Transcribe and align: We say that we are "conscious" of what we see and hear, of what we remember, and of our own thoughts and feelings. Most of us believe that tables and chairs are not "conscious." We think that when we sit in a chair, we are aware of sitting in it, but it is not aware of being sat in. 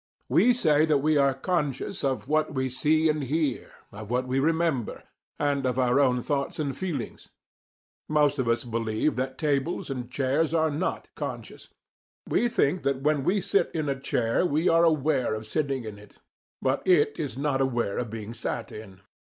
We 0.29 0.51
say 0.53 0.85
that 0.87 0.97
we 0.97 1.15
are 1.17 1.35
"conscious" 1.35 2.03
of 2.03 2.27
what 2.27 2.55
we 2.55 2.69
see 2.69 3.07
and 3.07 3.21
hear, 3.23 3.71
of 3.91 4.09
what 4.09 4.25
we 4.27 4.39
remember, 4.39 5.03
and 5.37 5.63
of 5.63 5.77
our 5.77 5.99
own 5.99 6.23
thoughts 6.23 6.57
and 6.57 6.75
feelings. 6.75 7.29
Most 8.09 8.39
of 8.39 8.47
us 8.47 8.63
believe 8.63 9.15
that 9.17 9.37
tables 9.37 9.91
and 9.91 10.09
chairs 10.09 10.55
are 10.55 10.71
not 10.71 11.11
"conscious." 11.13 11.67
We 12.27 12.49
think 12.49 12.81
that 12.81 13.03
when 13.03 13.23
we 13.23 13.41
sit 13.41 13.69
in 13.75 13.89
a 13.89 13.99
chair, 13.99 14.43
we 14.43 14.67
are 14.67 14.83
aware 14.83 15.35
of 15.35 15.45
sitting 15.45 15.83
in 15.83 15.99
it, 15.99 16.17
but 16.63 16.81
it 16.87 17.19
is 17.19 17.37
not 17.37 17.61
aware 17.61 17.99
of 17.99 18.09
being 18.09 18.33
sat 18.33 18.71
in. 18.71 19.01